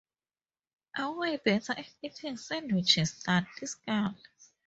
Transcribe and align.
I’m 0.95 1.19
way 1.19 1.37
better 1.37 1.73
at 1.73 1.85
eating 2.01 2.35
sandwiches 2.35 3.21
than 3.21 3.45
this 3.59 3.75
girl. 3.75 4.17